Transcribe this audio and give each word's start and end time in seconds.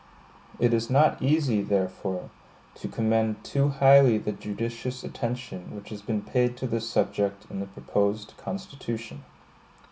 It 0.57 0.73
is 0.73 0.89
not 0.89 1.21
easy, 1.21 1.61
therefore, 1.61 2.31
to 2.73 2.87
commend 2.87 3.43
too 3.43 3.67
highly 3.67 4.17
the 4.17 4.31
judicious 4.31 5.03
attention 5.03 5.75
which 5.75 5.89
has 5.89 6.01
been 6.01 6.23
paid 6.23 6.57
to 6.57 6.65
this 6.65 6.89
subject 6.89 7.45
in 7.51 7.59
the 7.59 7.67
proposed 7.67 8.33
Constitution. 8.35 9.23